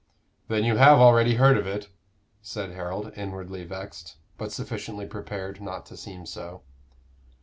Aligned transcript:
"Then 0.47 0.63
you 0.63 0.77
have 0.77 0.97
already 0.97 1.35
heard 1.35 1.59
of 1.59 1.67
it?" 1.67 1.87
said 2.41 2.71
Harold, 2.71 3.13
inwardly 3.15 3.65
vexed, 3.65 4.17
but 4.35 4.51
sufficiently 4.51 5.05
prepared 5.05 5.61
not 5.61 5.85
to 5.85 5.95
seem 5.95 6.25
so. 6.25 6.63